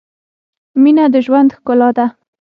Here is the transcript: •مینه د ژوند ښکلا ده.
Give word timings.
•مینه 0.81 1.05
د 1.13 1.15
ژوند 1.25 1.49
ښکلا 1.57 1.89
ده. 1.97 2.05